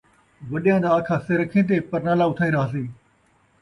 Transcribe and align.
وݙیاں 0.51 0.79
دا 0.83 0.89
آکھا 0.97 1.15
سر 1.25 1.39
اکھیں 1.43 1.65
تے، 1.69 1.75
پرنالہ 1.89 2.25
اتھائیں 2.27 2.53
رہسی 2.55 2.83